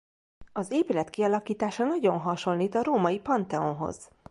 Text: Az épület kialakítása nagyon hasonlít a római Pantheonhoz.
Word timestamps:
Az 0.53 0.71
épület 0.71 1.09
kialakítása 1.09 1.83
nagyon 1.83 2.17
hasonlít 2.19 2.75
a 2.75 2.83
római 2.83 3.19
Pantheonhoz. 3.19 4.09